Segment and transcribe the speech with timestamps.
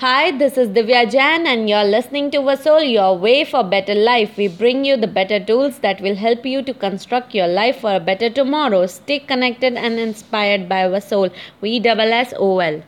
[0.00, 4.36] Hi, this is Divya Jain, and you're listening to Vasol, your way for better life.
[4.36, 7.96] We bring you the better tools that will help you to construct your life for
[7.96, 8.86] a better tomorrow.
[8.86, 11.32] Stay connected and inspired by Vasol.
[11.60, 12.80] We double S O L.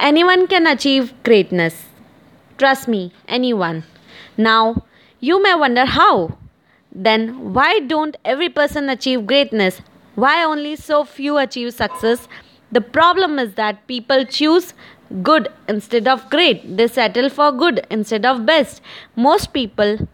[0.00, 1.86] Anyone can achieve greatness.
[2.58, 3.84] Trust me, anyone.
[4.36, 4.84] Now,
[5.18, 6.36] you may wonder how.
[6.94, 9.80] Then, why don't every person achieve greatness?
[10.14, 12.28] Why only so few achieve success?
[12.70, 14.74] The problem is that people choose
[15.22, 16.76] good instead of great.
[16.76, 18.80] They settle for good instead of best.
[19.16, 20.08] Most people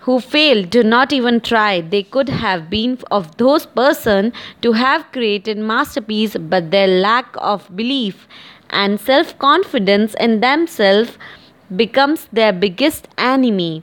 [0.00, 1.80] who fail do not even try.
[1.80, 4.32] They could have been of those person
[4.62, 8.28] to have created masterpiece, but their lack of belief
[8.70, 11.18] and self-confidence in themselves
[11.74, 13.82] becomes their biggest enemy.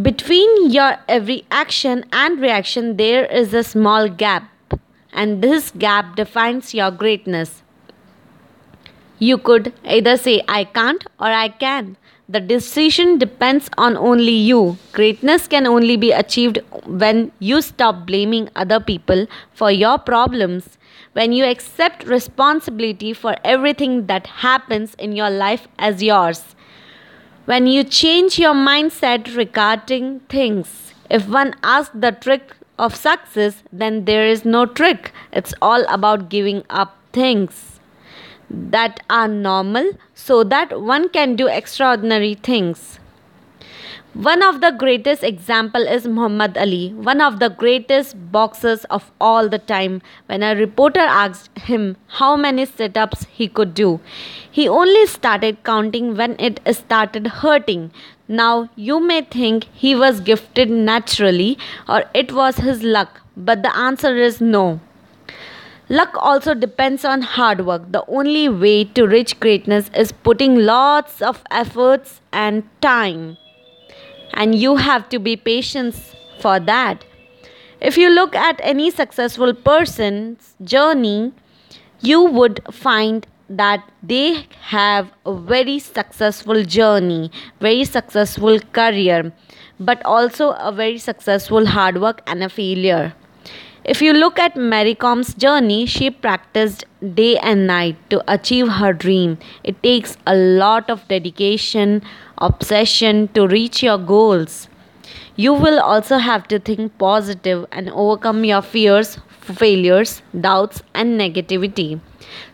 [0.00, 4.50] Between your every action and reaction, there is a small gap,
[5.12, 7.62] and this gap defines your greatness.
[9.22, 11.96] You could either say I can't or I can.
[12.28, 14.78] The decision depends on only you.
[14.90, 20.76] Greatness can only be achieved when you stop blaming other people for your problems,
[21.12, 26.56] when you accept responsibility for everything that happens in your life as yours,
[27.44, 30.94] when you change your mindset regarding things.
[31.08, 35.12] If one asks the trick of success, then there is no trick.
[35.32, 37.71] It's all about giving up things
[38.52, 42.98] that are normal so that one can do extraordinary things.
[44.14, 49.48] One of the greatest example is Muhammad Ali, one of the greatest boxers of all
[49.48, 50.02] the time.
[50.26, 54.00] When a reporter asked him how many sit-ups he could do,
[54.50, 57.90] he only started counting when it started hurting.
[58.28, 61.56] Now you may think he was gifted naturally
[61.88, 64.80] or it was his luck, but the answer is no.
[65.92, 67.82] Luck also depends on hard work.
[67.92, 73.36] The only way to reach greatness is putting lots of efforts and time.
[74.32, 75.94] And you have to be patient
[76.40, 77.04] for that.
[77.82, 81.34] If you look at any successful person's journey,
[82.00, 89.30] you would find that they have a very successful journey, very successful career,
[89.78, 93.12] but also a very successful hard work and a failure.
[93.84, 96.84] If you look at Mary Kom's journey, she practiced
[97.14, 99.38] day and night to achieve her dream.
[99.64, 102.02] It takes a lot of dedication,
[102.38, 104.68] obsession to reach your goals.
[105.34, 112.00] You will also have to think positive and overcome your fears, failures, doubts, and negativity.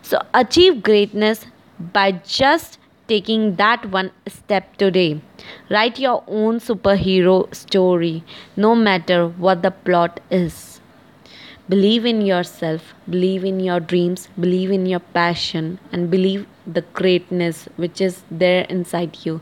[0.01, 1.45] So, achieve greatness
[1.79, 5.21] by just taking that one step today.
[5.69, 8.23] Write your own superhero story,
[8.57, 10.78] no matter what the plot is.
[11.69, 17.69] Believe in yourself, believe in your dreams, believe in your passion, and believe the greatness
[17.75, 19.41] which is there inside you.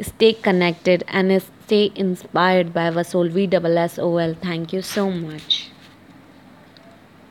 [0.00, 4.34] Stay connected and stay inspired by Vasol V S S O L.
[4.40, 5.69] Thank you so much.